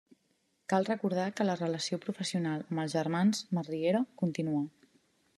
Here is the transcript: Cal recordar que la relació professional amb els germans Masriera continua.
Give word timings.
Cal 0.71 0.85
recordar 0.87 1.25
que 1.39 1.45
la 1.49 1.57
relació 1.59 1.99
professional 2.05 2.63
amb 2.63 2.83
els 2.85 2.95
germans 2.97 3.43
Masriera 3.59 4.01
continua. 4.23 4.63